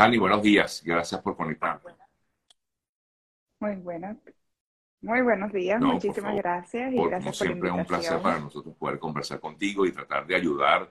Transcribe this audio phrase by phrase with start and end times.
[0.00, 0.82] Hani, buenos días.
[0.82, 1.90] Gracias por conectarte.
[3.60, 4.16] Muy buenos,
[5.02, 5.78] muy buenos días.
[5.78, 9.84] Muchísimas gracias y por, gracias por siempre es un placer para nosotros poder conversar contigo
[9.84, 10.90] y tratar de ayudar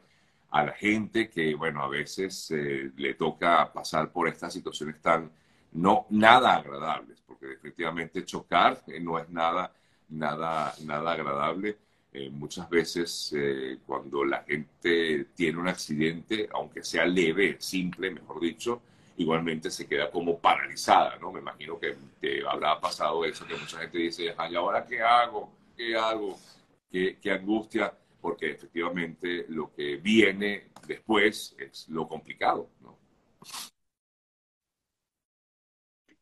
[0.52, 5.32] a la gente que, bueno, a veces eh, le toca pasar por estas situaciones tan
[5.72, 9.74] no nada agradables, porque efectivamente chocar eh, no es nada,
[10.10, 11.80] nada, nada agradable.
[12.14, 13.36] Eh, muchas veces
[13.88, 18.84] cuando la gente tiene un accidente, aunque sea leve, simple, mejor dicho,
[19.20, 21.32] igualmente se queda como paralizada, ¿no?
[21.32, 21.96] Me imagino que
[22.50, 25.52] habrá pasado eso, que mucha gente dice, ¿y ahora qué hago?
[25.78, 26.38] ¿Qué hago?
[26.90, 27.94] ¿Qué, qué angustia?
[28.22, 32.98] porque efectivamente lo que viene después es lo complicado, ¿no?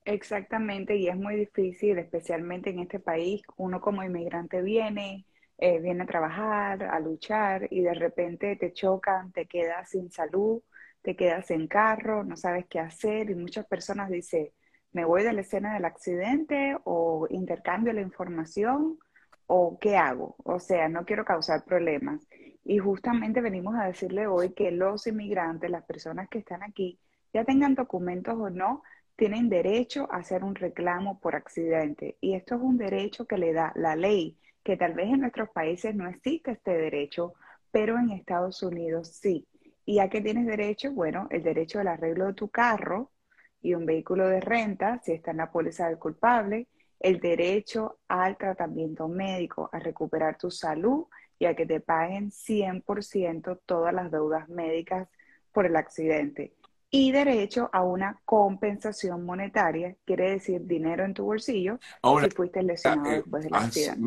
[0.06, 5.26] Exactamente, y es muy difícil, especialmente en este país, uno como inmigrante viene,
[5.58, 10.62] eh, viene a trabajar, a luchar, y de repente te chocan, te quedas sin salud,
[11.08, 14.50] te quedas en carro, no sabes qué hacer, y muchas personas dicen,
[14.92, 19.00] me voy de la escena del accidente o intercambio la información
[19.46, 20.36] o qué hago.
[20.44, 22.28] O sea, no quiero causar problemas.
[22.66, 27.00] Y justamente venimos a decirle hoy que los inmigrantes, las personas que están aquí,
[27.34, 28.84] ya tengan documentos o no,
[29.16, 32.18] tienen derecho a hacer un reclamo por accidente.
[32.20, 35.52] Y esto es un derecho que le da la ley, que tal vez en nuestros
[35.52, 37.34] países no existe este derecho,
[37.72, 39.48] pero en Estados Unidos sí.
[39.90, 40.92] ¿Y a qué tienes derecho?
[40.92, 43.14] Bueno, el derecho al arreglo de tu carro
[43.62, 46.68] y un vehículo de renta, si está en la póliza del culpable,
[47.00, 51.06] el derecho al tratamiento médico, a recuperar tu salud
[51.40, 55.08] y a que te paguen 100% todas las deudas médicas
[55.54, 56.54] por el accidente.
[56.90, 61.80] Y derecho a una compensación monetaria, quiere decir dinero en tu bolsillo
[62.22, 64.02] si fuiste lesionado eh, después del accidente.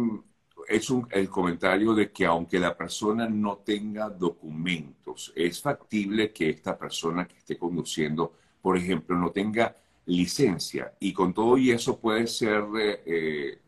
[0.71, 6.51] Es un, el comentario de que aunque la persona no tenga documentos, es factible que
[6.51, 9.75] esta persona que esté conduciendo, por ejemplo, no tenga
[10.07, 10.95] licencia.
[11.01, 12.65] Y con todo y eso puede ser,
[13.05, 13.59] eh,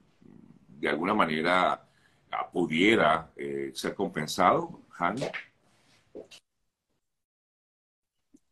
[0.78, 1.88] de alguna manera,
[2.30, 5.26] ah, pudiera eh, ser compensado, Hanna.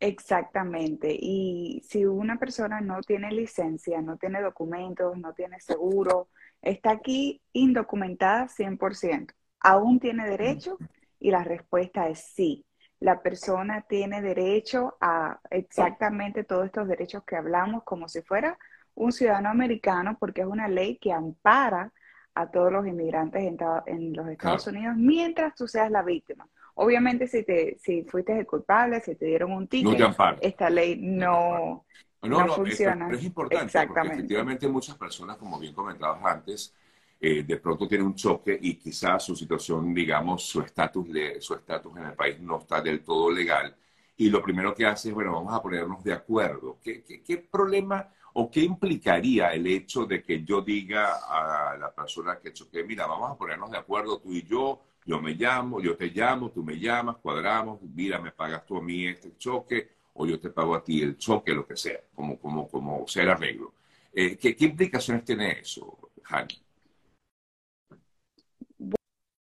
[0.00, 1.14] Exactamente.
[1.20, 6.28] Y si una persona no tiene licencia, no tiene documentos, no tiene seguro,
[6.62, 10.78] está aquí indocumentada 100%, ¿aún tiene derecho?
[11.18, 12.64] Y la respuesta es sí.
[12.98, 18.58] La persona tiene derecho a exactamente todos estos derechos que hablamos como si fuera
[18.94, 21.92] un ciudadano americano, porque es una ley que ampara
[22.34, 23.42] a todos los inmigrantes
[23.86, 26.46] en, los Estados Unidos mientras tú seas la víctima.
[26.74, 31.84] Obviamente, si, te, si fuiste el culpable, si te dieron un ticket, esta ley no,
[32.22, 33.06] no, funciona.
[33.06, 36.74] pero es importante porque efectivamente muchas personas, como bien comentabas antes,
[37.18, 41.06] eh, de pronto tiene un choque y quizás su situación, digamos, su estatus
[41.40, 43.74] su estatus en el país no está del todo legal.
[44.16, 46.78] Y lo primero que hace es, bueno, vamos a ponernos de acuerdo.
[46.82, 52.38] ¿Qué, qué, problema o qué implicaría el hecho de que yo diga a la persona
[52.38, 55.96] que choque, mira, vamos a ponernos de acuerdo tú y yo, yo me llamo, yo
[55.96, 60.26] te llamo, tú me llamas, cuadramos, mira, me pagas tú a mí este choque o
[60.26, 63.74] yo te pago a ti el choque, lo que sea, como, como, como sea arreglo.
[64.12, 66.60] Eh, ¿qué, ¿qué, implicaciones tiene eso, Hani?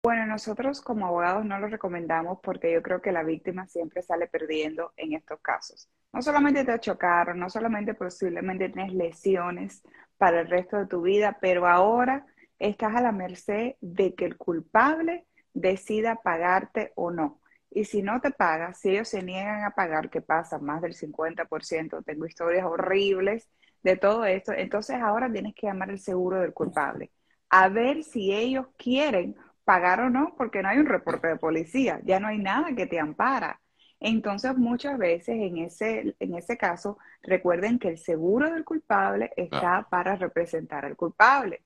[0.01, 4.27] Bueno, nosotros como abogados no lo recomendamos porque yo creo que la víctima siempre sale
[4.27, 5.89] perdiendo en estos casos.
[6.13, 9.83] No solamente te chocaron, no solamente posiblemente tienes lesiones
[10.17, 12.25] para el resto de tu vida, pero ahora
[12.59, 17.38] estás a la merced de que el culpable decida pagarte o no.
[17.71, 20.95] Y si no te paga, si ellos se niegan a pagar, que pasa más del
[20.95, 23.49] 50%, tengo historias horribles
[23.83, 27.11] de todo esto, entonces ahora tienes que llamar el seguro del culpable,
[27.49, 32.01] a ver si ellos quieren pagar o no, porque no hay un reporte de policía,
[32.03, 33.61] ya no hay nada que te ampara.
[33.99, 39.87] Entonces, muchas veces en ese, en ese caso, recuerden que el seguro del culpable está
[39.89, 41.61] para representar al culpable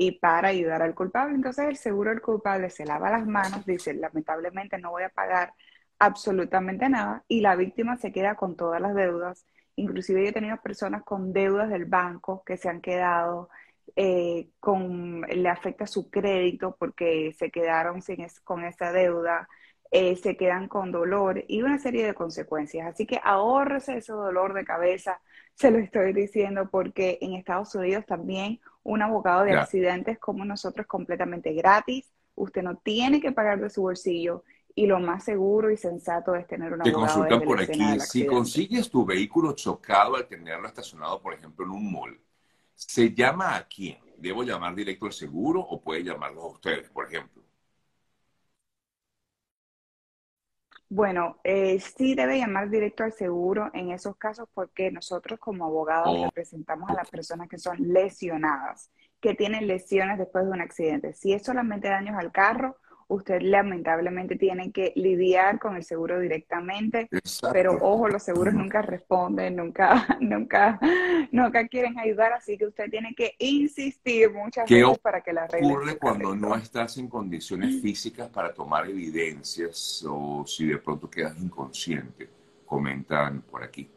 [0.00, 1.34] y para ayudar al culpable.
[1.34, 5.52] Entonces, el seguro del culpable se lava las manos, dice, lamentablemente no voy a pagar
[5.98, 9.44] absolutamente nada y la víctima se queda con todas las deudas.
[9.74, 13.48] Inclusive yo he tenido personas con deudas del banco que se han quedado
[13.96, 19.48] eh, con, le afecta su crédito porque se quedaron sin con esa deuda,
[19.90, 22.86] eh, se quedan con dolor y una serie de consecuencias.
[22.86, 25.20] Así que ahorrese ese dolor de cabeza,
[25.54, 30.86] se lo estoy diciendo, porque en Estados Unidos también un abogado de accidentes como nosotros
[30.86, 32.10] completamente gratis.
[32.34, 34.44] Usted no tiene que pagar de su bolsillo
[34.74, 37.26] y lo más seguro y sensato es tener un abogado.
[37.28, 41.92] Te por aquí, si consigues tu vehículo chocado al tenerlo estacionado, por ejemplo, en un
[41.92, 42.20] mall,
[42.78, 43.98] ¿Se llama a quién?
[44.16, 47.42] ¿Debo llamar directo al seguro o puede llamarlos a ustedes, por ejemplo?
[50.90, 56.16] Bueno, eh, sí debe llamar directo al seguro en esos casos porque nosotros como abogados
[56.16, 58.90] Oh, representamos a las personas que son lesionadas,
[59.20, 61.12] que tienen lesiones después de un accidente.
[61.12, 62.76] Si es solamente daños al carro,
[63.08, 67.08] usted lamentablemente tiene que lidiar con el seguro directamente,
[67.52, 70.78] pero ojo, los seguros nunca responden, nunca, nunca,
[71.32, 75.40] nunca quieren ayudar, así que usted tiene que insistir muchas ¿Qué veces para que le
[75.40, 80.78] arreglen ocurre su cuando no estás en condiciones físicas para tomar evidencias o si de
[80.78, 82.28] pronto quedas inconsciente?
[82.66, 83.88] Comentan por aquí.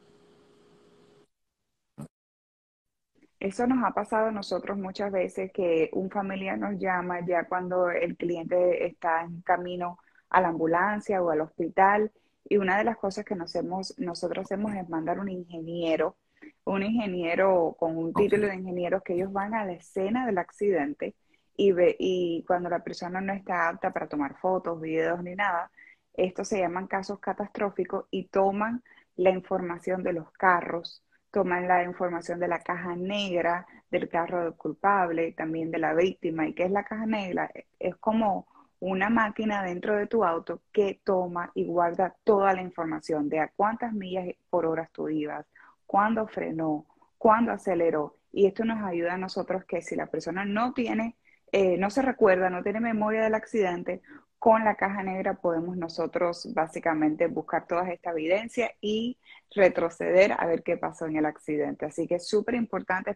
[3.42, 7.90] Eso nos ha pasado a nosotros muchas veces que un familiar nos llama ya cuando
[7.90, 9.98] el cliente está en camino
[10.30, 12.12] a la ambulancia o al hospital
[12.48, 16.18] y una de las cosas que nos hemos, nosotros hacemos es mandar un ingeniero,
[16.66, 21.16] un ingeniero con un título de ingeniero que ellos van a la escena del accidente
[21.58, 25.72] y, ve, y cuando la persona no está apta para tomar fotos, videos ni nada,
[26.14, 28.84] estos se llaman casos catastróficos y toman
[29.16, 34.54] la información de los carros toman la información de la caja negra del carro del
[34.54, 36.48] culpable, también de la víctima.
[36.48, 37.52] ¿Y qué es la caja negra?
[37.80, 38.48] Es como
[38.80, 43.48] una máquina dentro de tu auto que toma y guarda toda la información de a
[43.56, 45.46] cuántas millas por hora tú ibas,
[45.86, 46.86] cuándo frenó,
[47.18, 48.18] cuándo aceleró.
[48.32, 51.16] Y esto nos ayuda a nosotros que si la persona no tiene,
[51.52, 54.02] eh, no se recuerda, no tiene memoria del accidente,
[54.42, 59.20] con la caja negra podemos nosotros básicamente buscar todas estas evidencias y
[59.56, 61.86] retroceder a ver qué pasó en el accidente.
[61.88, 63.12] Así que es súper importante,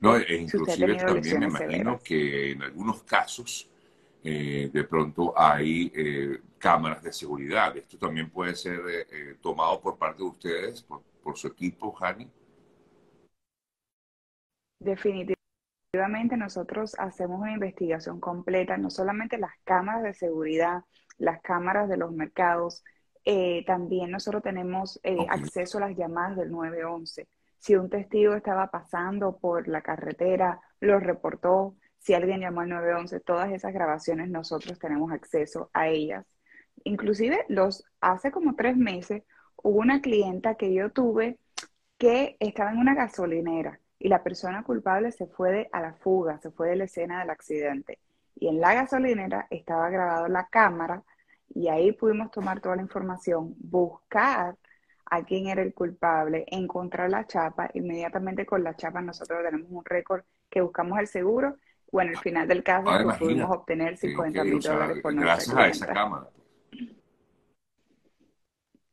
[0.00, 2.02] No, especialmente e si usted ha inclusive tenido también me imagino severas.
[2.02, 3.70] que en algunos casos
[4.22, 7.76] eh, de pronto hay eh, cámaras de seguridad.
[7.76, 11.94] Esto también puede ser eh, eh, tomado por parte de ustedes, por, por su equipo,
[12.00, 12.30] Hani.
[14.78, 15.39] Definitivamente
[15.92, 20.84] nosotros hacemos una investigación completa, no solamente las cámaras de seguridad,
[21.18, 22.84] las cámaras de los mercados,
[23.24, 27.28] eh, también nosotros tenemos eh, acceso a las llamadas del 911.
[27.58, 33.20] Si un testigo estaba pasando por la carretera, lo reportó, si alguien llamó al 911,
[33.20, 36.24] todas esas grabaciones nosotros tenemos acceso a ellas.
[36.84, 39.24] Inclusive los hace como tres meses
[39.56, 41.38] hubo una clienta que yo tuve
[41.98, 46.38] que estaba en una gasolinera y la persona culpable se fue de- a la fuga,
[46.38, 47.98] se fue de la escena del accidente.
[48.34, 51.02] Y en la gasolinera estaba grabado la cámara
[51.54, 54.56] y ahí pudimos tomar toda la información, buscar
[55.12, 57.68] a quién era el culpable, encontrar la chapa.
[57.74, 61.56] Inmediatamente con la chapa nosotros tenemos un récord que buscamos el seguro.
[61.92, 65.02] Bueno, al final del caso, Ah, pues pudimos obtener Eh, ok, 50 o mil dólares
[65.02, 66.26] por nuestra gracias a esa cámara.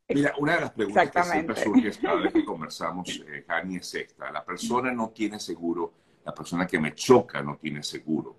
[0.09, 3.93] Mira, una de las preguntas que siempre surge cada vez que conversamos, eh, Hani, es
[3.93, 4.31] esta.
[4.31, 5.91] La persona no tiene seguro,
[6.25, 8.35] la persona que me choca no tiene seguro.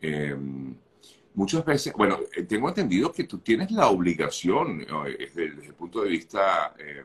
[0.00, 0.36] Eh,
[1.36, 5.74] muchas veces, bueno, eh, tengo entendido que tú tienes la obligación, eh, desde, desde el
[5.74, 7.04] punto de vista, eh,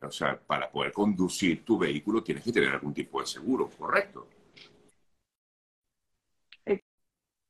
[0.00, 4.28] o sea, para poder conducir tu vehículo tienes que tener algún tipo de seguro, ¿correcto?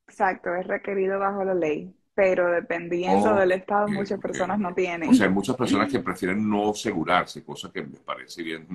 [0.08, 5.04] Exacto, es requerido bajo la ley, pero dependiendo del Ok, estado, muchas personas no ok.
[5.04, 5.14] O tienen.
[5.14, 8.66] sea, hay muchas personas que prefieren no asegurarse, cosa que me parece bien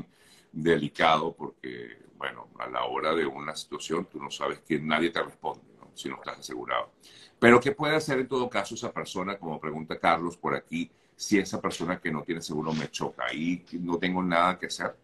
[0.52, 5.22] delicado porque, bueno, a la hora de una situación tú no sabes que nadie te
[5.24, 5.92] responde, ¿no?
[5.94, 6.92] Si no estás asegurado.
[7.40, 11.38] Pero ¿qué puede hacer en todo caso esa persona, como pregunta Carlos por aquí, si
[11.40, 13.26] esa persona que no tiene seguro me choca?
[13.28, 14.96] Ahí no tengo nada que hacer.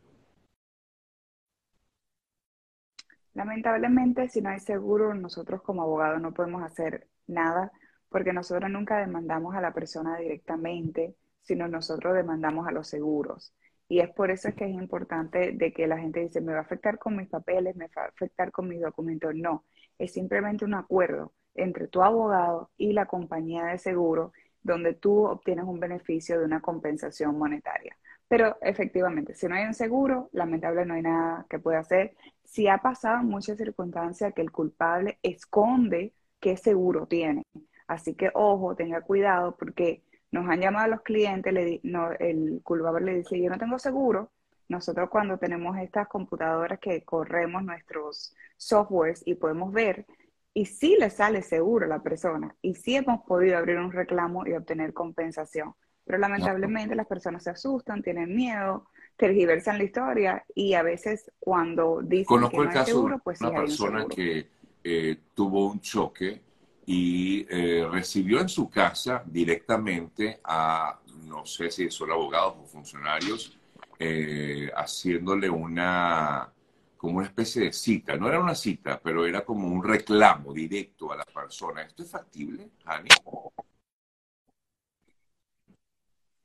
[3.34, 7.72] Lamentablemente, si no hay seguro, nosotros como abogados no podemos hacer nada
[8.10, 13.54] porque nosotros nunca demandamos a la persona directamente, sino nosotros demandamos a los seguros.
[13.90, 16.60] Y es por eso es que es importante de que la gente dice, me va
[16.60, 19.34] a afectar con mis papeles, me va a afectar con mis documentos.
[19.36, 19.64] No,
[19.98, 25.66] es simplemente un acuerdo entre tu abogado y la compañía de seguro donde tú obtienes
[25.66, 27.98] un beneficio de una compensación monetaria.
[28.28, 32.16] Pero efectivamente, si no hay un seguro, lamentable no hay nada que pueda hacer.
[32.44, 37.44] Si ha pasado muchas circunstancias que el culpable esconde qué seguro tiene.
[37.88, 42.12] Así que ojo, tenga cuidado porque nos han llamado a los clientes, le di- no,
[42.20, 44.32] el culpable le dice, yo no tengo seguro.
[44.70, 50.06] Nosotros cuando tenemos estas computadoras que corremos nuestros softwares y podemos ver,
[50.54, 54.46] y sí le sale seguro a la persona, y sí hemos podido abrir un reclamo
[54.46, 55.74] y obtener compensación.
[56.04, 62.02] Pero lamentablemente las personas se asustan, tienen miedo, tergiversan la historia y a veces cuando
[62.02, 64.48] dicen que Conozco no el hay caso seguro, pues sí una hay un persona que
[64.84, 66.42] eh, tuvo un choque
[66.90, 73.58] y eh, recibió en su casa directamente a, no sé si son abogados o funcionarios,
[74.00, 76.50] eh, haciéndole una,
[76.96, 78.16] como una especie de cita.
[78.16, 81.82] No era una cita, pero era como un reclamo directo a la persona.
[81.82, 83.10] ¿Esto es factible, Hani?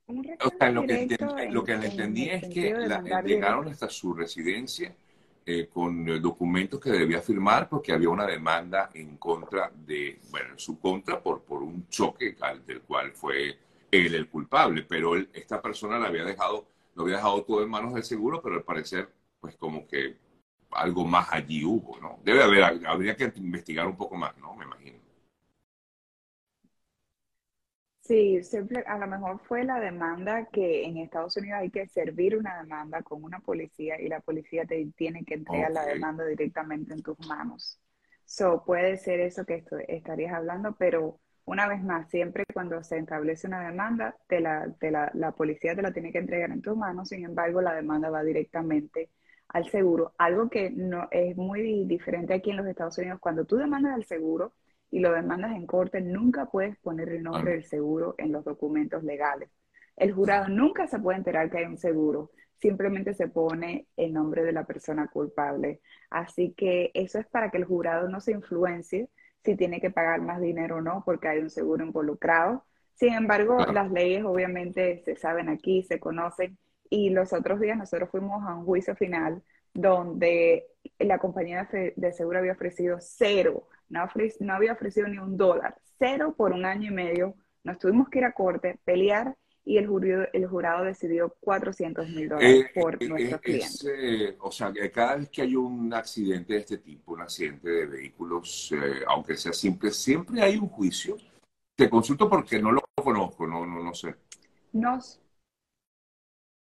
[0.05, 1.17] o sea, lo que,
[1.51, 2.75] lo que entendí es que
[3.23, 4.93] llegaron hasta su residencia
[5.45, 10.59] eh, con documentos que debía firmar porque había una demanda en contra de, bueno, en
[10.59, 12.35] su contra por, por un choque
[12.65, 13.57] del cual fue
[13.91, 17.93] él el culpable, pero esta persona la había dejado, lo había dejado todo en manos
[17.93, 19.09] del seguro, pero al parecer,
[19.39, 20.17] pues como que
[20.71, 22.19] algo más allí hubo, ¿no?
[22.23, 24.55] Debe haber, habría que investigar un poco más, ¿no?
[24.55, 25.02] Me imagino.
[28.03, 32.35] Sí, siempre, a lo mejor fue la demanda que en Estados Unidos hay que servir
[32.37, 36.93] una demanda con una policía y la policía te tiene que entregar la demanda directamente
[36.93, 37.79] en tus manos.
[38.25, 43.47] So, puede ser eso que estarías hablando, pero una vez más, siempre cuando se establece
[43.47, 47.07] una demanda, te la, la, la policía te la tiene que entregar en tus manos,
[47.09, 49.11] sin embargo, la demanda va directamente
[49.47, 50.13] al seguro.
[50.17, 54.03] Algo que no es muy diferente aquí en los Estados Unidos, cuando tú demandas al
[54.03, 54.53] seguro,
[54.93, 59.03] y lo demandas en corte, nunca puedes poner el nombre del seguro en los documentos
[59.03, 59.49] legales.
[59.95, 62.29] El jurado nunca se puede enterar que hay un seguro,
[62.61, 65.81] simplemente se pone el nombre de la persona culpable.
[66.11, 69.09] Así que eso es para que el jurado no se influencie
[69.43, 72.63] si tiene que pagar más dinero o no, porque hay un seguro involucrado.
[72.93, 78.11] Sin embargo, las leyes obviamente se saben aquí, se conocen, y los otros días nosotros
[78.11, 79.41] fuimos a un juicio final
[79.73, 80.67] donde
[80.99, 86.51] la compañía de seguro había ofrecido cero no, había ofrecido ni un dólar, cero por
[86.51, 87.35] un año y medio.
[87.63, 92.27] Nos tuvimos que ir a corte, pelear y el jurado, el jurado decidió 400 mil
[92.27, 94.35] dólares eh, por eh, nuestros eh, clientes.
[94.39, 97.85] o sea, que cada vez que hay un accidente de este tipo, un accidente de
[97.85, 98.73] vehículos,
[99.07, 101.15] aunque sea simple, siempre hay un juicio.
[101.75, 104.15] Te consulto porque no lo conozco, no, no, no sé.
[104.73, 104.99] No.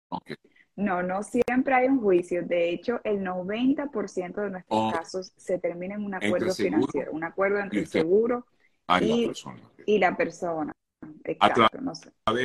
[0.09, 0.37] Okay.
[0.77, 2.43] No, no siempre hay un juicio.
[2.43, 4.93] De hecho, el 90% de nuestros oh.
[4.93, 8.47] casos se termina en un acuerdo financiero, un acuerdo entre el seguro
[9.87, 10.73] y, la persona.
[11.25, 11.79] Exacto.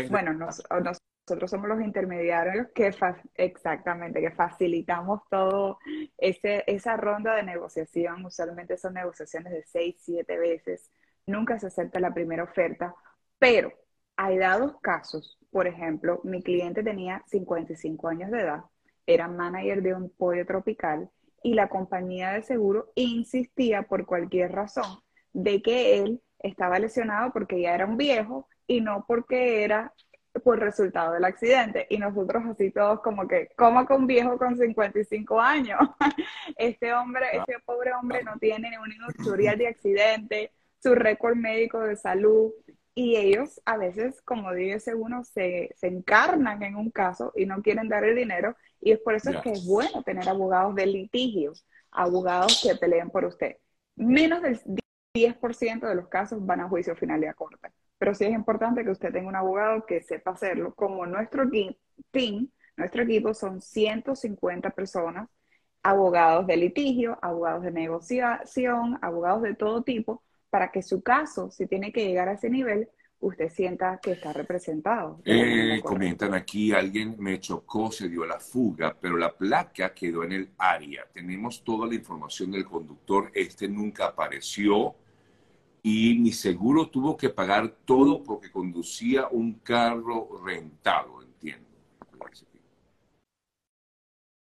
[0.09, 2.93] bueno, nosotros somos los intermediarios que
[3.35, 5.79] exactamente que facilitamos todo
[6.17, 8.25] ese, esa ronda de negociación.
[8.25, 10.89] Usualmente son negociaciones de seis, siete veces.
[11.25, 12.95] Nunca se acepta la primera oferta,
[13.37, 13.73] pero
[14.21, 18.61] hay dados casos, por ejemplo, mi cliente tenía 55 años de edad,
[19.07, 21.09] era manager de un pollo tropical
[21.41, 24.99] y la compañía de seguro insistía por cualquier razón
[25.33, 29.91] de que él estaba lesionado porque ya era un viejo y no porque era
[30.43, 31.87] por resultado del accidente.
[31.89, 35.79] Y nosotros así todos como que, ¿cómo con un viejo con 55 años?
[36.57, 41.95] este hombre, este pobre hombre no tiene ningún historial de accidente, su récord médico de
[41.95, 42.51] salud
[42.93, 47.61] y ellos a veces, como dice uno, se, se, encarnan en un caso y no
[47.61, 51.65] quieren dar el dinero y es por eso que es bueno tener abogados de litigios,
[51.91, 53.57] abogados que peleen por usted.
[53.95, 54.59] Menos del
[55.13, 58.83] 10% de los casos van a juicio final y a corte, pero sí es importante
[58.83, 61.43] que usted tenga un abogado que sepa hacerlo, como nuestro
[62.11, 65.29] team, nuestro equipo son 150 personas,
[65.83, 71.65] abogados de litigio, abogados de negociación, abogados de todo tipo, para que su caso, si
[71.65, 72.89] tiene que llegar a ese nivel,
[73.21, 75.21] usted sienta que está representado.
[75.23, 80.33] Eh, comentan aquí, alguien me chocó, se dio la fuga, pero la placa quedó en
[80.33, 81.07] el área.
[81.13, 84.95] Tenemos toda la información del conductor, este nunca apareció
[85.81, 91.69] y mi seguro tuvo que pagar todo porque conducía un carro rentado, entiendo.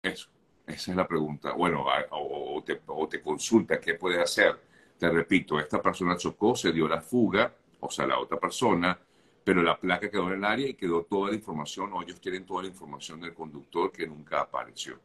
[0.01, 0.29] Eso,
[0.65, 1.53] esa es la pregunta.
[1.53, 4.68] Bueno, o te, o te consulta qué puede hacer
[4.99, 8.99] te repito, esta persona chocó, se dio la fuga, o sea, la otra persona,
[9.43, 12.45] pero la placa quedó en el área y quedó toda la información, o ellos quieren
[12.45, 14.99] toda la información del conductor que nunca apareció.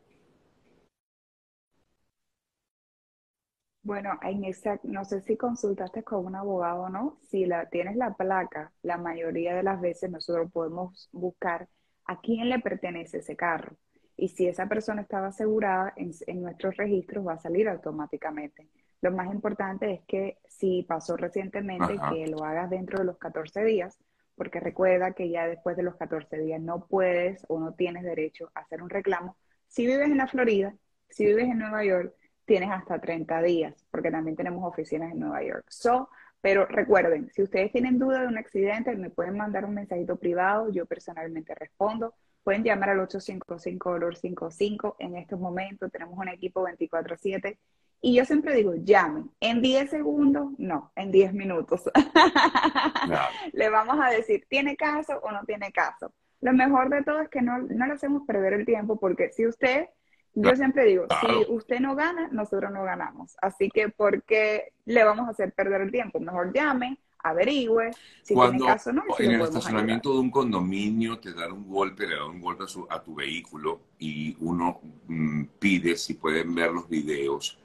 [3.82, 7.96] Bueno, en esa, no sé si consultaste con un abogado o no, si la, tienes
[7.96, 11.68] la placa, la mayoría de las veces nosotros podemos buscar
[12.06, 13.76] a quién le pertenece ese carro.
[14.16, 18.68] Y si esa persona estaba asegurada en nuestros registros, va a salir automáticamente.
[19.04, 23.62] Lo más importante es que si pasó recientemente, que lo hagas dentro de los 14
[23.62, 23.98] días,
[24.34, 28.50] porque recuerda que ya después de los 14 días no puedes o no tienes derecho
[28.54, 29.36] a hacer un reclamo.
[29.68, 30.74] Si vives en la Florida,
[31.10, 32.14] si vives en Nueva York,
[32.46, 35.66] tienes hasta 30 días, porque también tenemos oficinas en Nueva York.
[35.68, 36.08] So,
[36.40, 40.72] pero recuerden, si ustedes tienen duda de un accidente, me pueden mandar un mensajito privado,
[40.72, 42.14] yo personalmente respondo.
[42.42, 44.96] Pueden llamar al 855-55.
[44.98, 47.58] En estos momentos tenemos un equipo 24/7
[48.06, 49.30] y yo siempre digo, llamen.
[49.40, 51.84] En 10 segundos, no, en 10 minutos.
[53.52, 56.12] Le vamos a decir, ¿tiene caso o no tiene caso?
[56.40, 59.46] Lo mejor de todo es que no, no le hacemos perder el tiempo, porque si
[59.46, 59.86] usted,
[60.34, 63.34] yo siempre digo, si usted no gana, nosotros no ganamos.
[63.40, 66.20] Así que, ¿por qué le vamos a hacer perder el tiempo?
[66.20, 67.90] Mejor llamen, averigüe
[68.22, 69.02] si Cuando tiene caso o no.
[69.16, 72.64] si en el estacionamiento de un condominio te dan un golpe, le dan un golpe
[72.64, 77.58] a, su- a tu vehículo y uno mm, pide si pueden ver los videos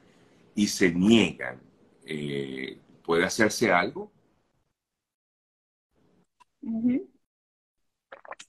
[0.54, 1.60] y se niegan,
[2.06, 4.12] eh, ¿puede hacerse algo?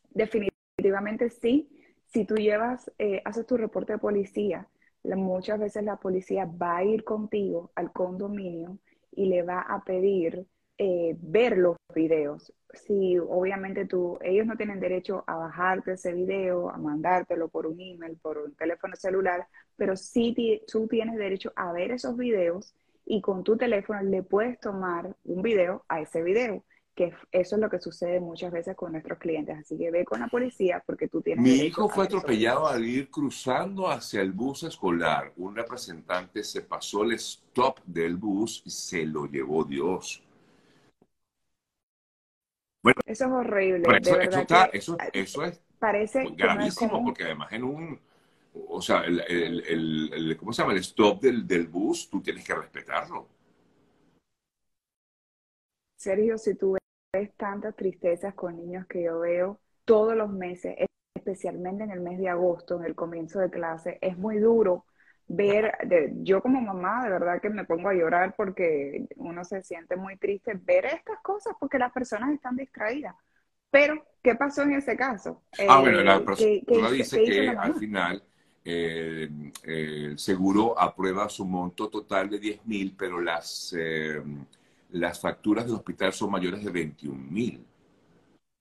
[0.10, 1.70] Definitivamente sí.
[2.08, 4.68] Si tú llevas, eh, haces tu reporte de policía,
[5.04, 8.80] muchas veces la policía va a ir contigo al condominio
[9.12, 10.46] y le va a pedir
[10.84, 12.52] eh, ver los videos.
[12.74, 17.80] Si obviamente tú, ellos no tienen derecho a bajarte ese video, a mandártelo por un
[17.80, 19.46] email, por un teléfono celular,
[19.76, 22.74] pero sí ti- tú tienes derecho a ver esos videos
[23.06, 26.64] y con tu teléfono le puedes tomar un video a ese video
[26.96, 29.58] que eso es lo que sucede muchas veces con nuestros clientes.
[29.58, 33.10] Así que ve con la policía porque tú tienes Mi hijo fue atropellado al ir
[33.10, 35.32] cruzando hacia el bus escolar.
[35.38, 40.22] Un representante se pasó el stop del bus y se lo llevó Dios.
[42.84, 45.62] Bueno, Eso es horrible, pero de eso, eso verdad está, que eso, ah, eso es
[45.80, 48.00] parece gravísimo porque además en un,
[48.70, 50.74] o sea, el, el- el- el- ¿cómo se llama?
[50.74, 53.28] El stop del, del bus, tú tienes que respetarlo.
[55.96, 56.78] Sergio, si tú
[57.14, 60.76] ves tantas tristezas con niños que yo veo todos los meses,
[61.16, 64.86] especialmente en el mes de agosto, en el comienzo de clase, es muy duro
[65.36, 69.62] ver, de- yo como mamá, de verdad que me pongo a llorar porque uno se
[69.64, 73.16] siente muy triste ver estas cosas porque las personas están distraídas.
[73.72, 75.44] Pero, ¿qué pasó en ese caso?
[75.66, 78.24] Ah, bueno, la Eh, ¿qué, qué persona dice que al final
[78.66, 79.30] eh,
[79.64, 84.22] eh, el seguro aprueba su monto total de 10 mil, pero las, eh,
[84.92, 87.66] las facturas del hospital son mayores de 21 mil.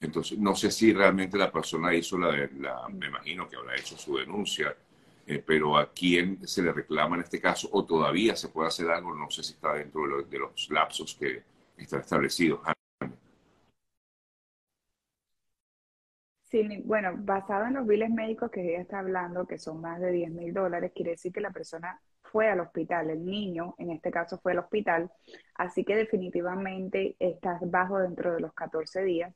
[0.00, 3.96] Entonces, no sé si realmente la persona hizo la, la- me imagino que habrá hecho
[3.98, 4.74] su denuncia,
[5.30, 8.90] eh, pero a quién se le reclama en este caso, o todavía se puede hacer
[8.90, 11.42] algo, no sé si está dentro de, lo- de los lapsos que
[11.76, 12.60] están establecidos.
[16.44, 20.00] Sí, mi- bueno, basado en los biles médicos que ella está hablando, que son más
[20.00, 23.90] de 10 mil dólares, quiere decir que la persona fue al hospital, el niño en
[23.92, 25.10] este caso fue al hospital,
[25.54, 29.32] así que definitivamente estás bajo dentro de los 14 días.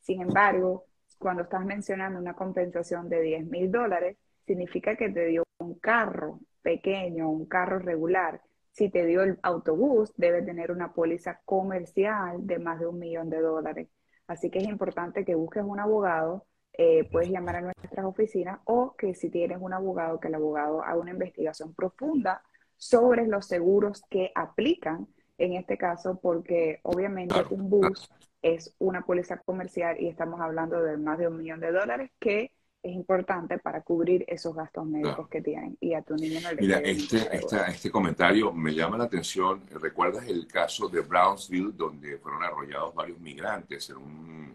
[0.00, 0.84] Sin embargo,
[1.18, 4.18] cuando estás mencionando una compensación de 10 mil dólares,
[4.48, 8.42] significa que te dio un carro pequeño, un carro regular.
[8.72, 13.30] Si te dio el autobús, debe tener una póliza comercial de más de un millón
[13.30, 13.88] de dólares.
[14.26, 16.44] Así que es importante que busques un abogado
[16.80, 20.80] eh, puedes llamar a nuestras oficinas o que si tienes un abogado, que el abogado
[20.84, 22.40] haga una investigación profunda
[22.76, 25.08] sobre los seguros que aplican
[25.38, 28.08] en este caso, porque obviamente un bus
[28.42, 32.52] es una póliza comercial y estamos hablando de más de un millón de dólares que
[32.82, 35.28] es importante para cubrir esos gastos médicos Claro.
[35.30, 38.96] que tienen y a tu niño no le Mira, este, esta- este comentario me llama
[38.96, 39.62] la atención.
[39.80, 44.54] ¿Recuerdas el caso de Brownsville, donde fueron arrollados varios migrantes en, un-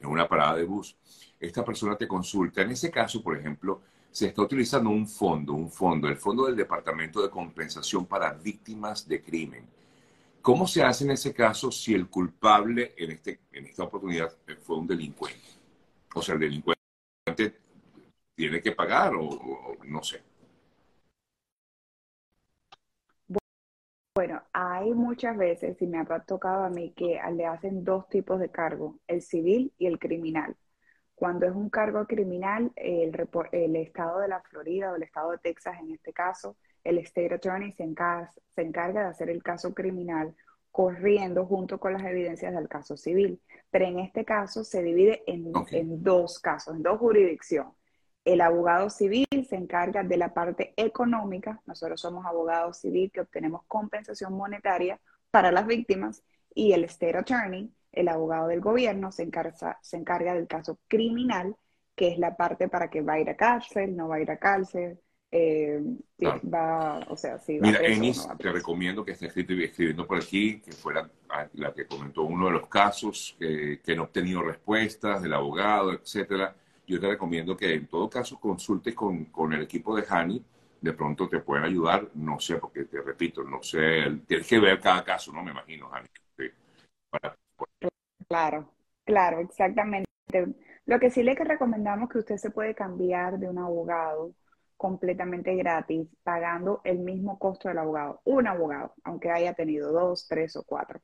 [0.00, 0.96] en una parada de bus?
[1.40, 2.60] Esta persona te consulta.
[2.62, 3.80] En ese caso, por ejemplo,
[4.10, 9.08] se está utilizando un fondo, un fondo, el Fondo del Departamento de Compensación para Víctimas
[9.08, 9.64] de Crimen.
[10.42, 14.30] ¿Cómo se hace en ese caso si el culpable en, este, en esta oportunidad
[14.60, 15.38] fue un delincuente?
[16.14, 16.81] O sea, el delincuente
[18.34, 20.22] tiene que pagar o, no sé.
[24.14, 28.38] Bueno, hay muchas veces, y me ha tocado a mí, que le hacen dos tipos
[28.40, 30.54] de cargo, el civil y el criminal.
[31.14, 33.14] Cuando es un cargo criminal, el,
[33.76, 37.72] estado de la Florida o el estado de Texas, en este caso, el state attorney
[37.72, 40.34] se encarga, se encarga de hacer el caso criminal
[40.70, 43.40] corriendo junto con las evidencias del caso civil.
[43.70, 45.52] Pero en este caso se divide en
[46.02, 47.81] dos casos, en dos jurisdicciones.
[48.24, 51.60] El abogado civil se encarga de la parte económica.
[51.66, 56.22] Nosotros somos abogados civil que obtenemos compensación monetaria para las víctimas
[56.54, 61.56] y el state attorney, el abogado del gobierno, se encarga, se encarga del caso criminal,
[61.96, 64.30] que es la parte para que va a ir a cárcel, no va a ir
[64.30, 65.80] a cárcel, eh,
[66.18, 66.40] Claro.
[66.44, 70.06] va, o sea, si va Mira, preso Enis, no te recomiendo que estés escribi- escribiendo
[70.06, 74.02] por aquí, que fuera ah, la que comentó uno de los casos que, que no
[74.02, 76.54] ha obtenido respuestas del abogado, etcétera.
[76.92, 80.44] Yo te recomiendo que en todo caso consultes con, con el equipo de Hani,
[80.80, 84.78] de pronto te pueden ayudar, no sé, porque te repito, no sé, tienes que ver
[84.80, 85.42] cada caso, ¿no?
[85.42, 86.08] Me imagino, Hani.
[86.36, 86.44] Sí,
[88.28, 88.72] Claro,
[89.04, 90.08] claro, exactamente.
[90.86, 94.34] Lo que sí le que recomendamos que usted se puede cambiar de un abogado
[94.76, 100.56] completamente gratis, pagando el mismo costo del abogado, un abogado, aunque haya tenido dos, tres
[100.56, 101.00] o cuatro.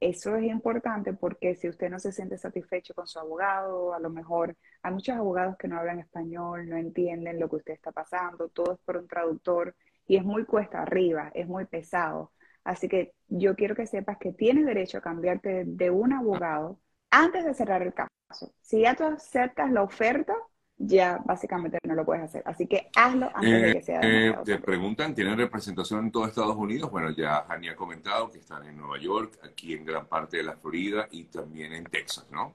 [0.00, 4.10] Eso es importante porque si usted no se siente satisfecho con su abogado, a lo
[4.10, 8.48] mejor hay muchos abogados que no hablan español, no entienden lo que usted está pasando,
[8.48, 9.74] todo es por un traductor
[10.06, 12.32] y es muy cuesta arriba, es muy pesado.
[12.64, 16.80] Así que yo quiero que sepas que tienes derecho a cambiarte de un abogado
[17.10, 18.52] antes de cerrar el caso.
[18.60, 20.34] Si ya tú aceptas la oferta,
[20.78, 22.42] ya básicamente no lo puedes hacer.
[22.44, 26.56] Así que hazlo antes de que sea eh, Te preguntan, ¿tienen representación en todo Estados
[26.56, 26.90] Unidos?
[26.90, 30.42] Bueno, ya Jani ha comentado que están en Nueva York, aquí en gran parte de
[30.42, 32.54] la Florida y también en Texas, ¿no?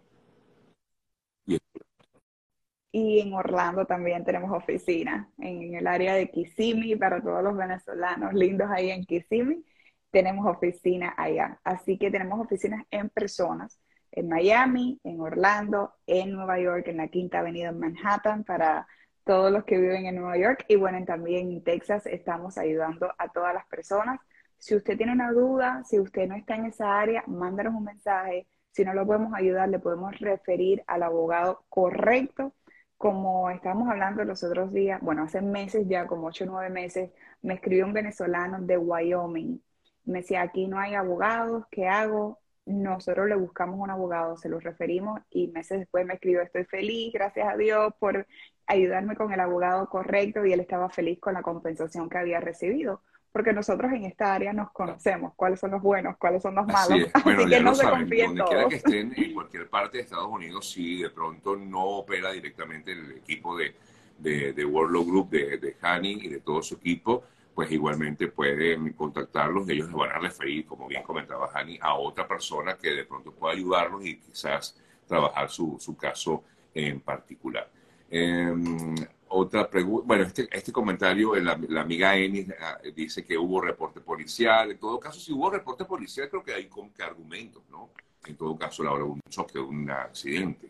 [2.93, 8.33] Y en Orlando también tenemos oficina, en el área de Kissimmee, para todos los venezolanos
[8.33, 9.63] lindos ahí en Kissimmee,
[10.11, 11.57] tenemos oficina allá.
[11.63, 13.79] Así que tenemos oficinas en personas
[14.11, 18.87] en Miami, en Orlando, en Nueva York, en la Quinta Avenida en Manhattan para
[19.23, 23.29] todos los que viven en Nueva York y bueno, también en Texas estamos ayudando a
[23.29, 24.19] todas las personas.
[24.57, 28.47] Si usted tiene una duda, si usted no está en esa área, mándanos un mensaje.
[28.71, 32.53] Si no lo podemos ayudar, le podemos referir al abogado correcto.
[32.97, 37.11] Como estábamos hablando los otros días, bueno, hace meses ya, como ocho o nueve meses,
[37.41, 39.61] me escribió un venezolano de Wyoming.
[40.05, 42.40] Me decía, aquí no hay abogados, ¿qué hago?
[42.65, 47.11] Nosotros le buscamos un abogado, se lo referimos y meses después me escribió, estoy feliz,
[47.13, 48.27] gracias a Dios por
[48.67, 53.01] ayudarme con el abogado correcto y él estaba feliz con la compensación que había recibido.
[53.31, 57.07] Porque nosotros en esta área nos conocemos, cuáles son los buenos, cuáles son los malos.
[57.13, 60.69] Así, que no se confíen Donde quiera que estén, en cualquier parte de Estados Unidos,
[60.69, 63.73] si de pronto no opera directamente el equipo de,
[64.19, 68.93] de, de World Group, de, de Hani y de todo su equipo, pues igualmente pueden
[68.93, 73.05] contactarlos, ellos les van a referir, como bien comentaba Hani, a otra persona que de
[73.05, 77.69] pronto pueda ayudarlos y quizás trabajar su, su caso en particular.
[78.09, 78.95] Em,
[79.29, 84.01] otra pregunta, bueno, este, este comentario, la, la amiga Eni ah, dice que hubo reporte
[84.01, 84.71] policial.
[84.71, 87.89] En todo caso, si hubo reporte policial, creo que hay como que argumentos, ¿no?
[88.25, 90.69] En todo caso, la hora de un choque, un accidente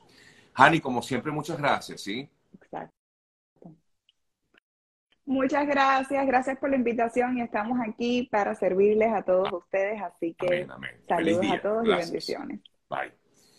[0.54, 2.28] Hani, como siempre, muchas gracias, ¿sí?
[2.54, 2.94] Exacto.
[5.24, 10.36] Muchas gracias, gracias por la invitación y estamos aquí para servirles a todos ustedes, así
[10.38, 10.68] que
[11.08, 12.60] saludos a todos y bendiciones.
[12.88, 13.25] Bye.